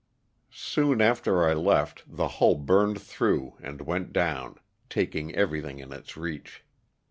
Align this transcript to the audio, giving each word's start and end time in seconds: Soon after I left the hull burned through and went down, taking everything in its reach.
Soon 0.49 0.99
after 0.99 1.45
I 1.47 1.53
left 1.53 2.01
the 2.07 2.27
hull 2.27 2.55
burned 2.55 2.99
through 2.99 3.53
and 3.61 3.81
went 3.81 4.11
down, 4.11 4.57
taking 4.89 5.35
everything 5.35 5.77
in 5.77 5.93
its 5.93 6.17
reach. 6.17 6.63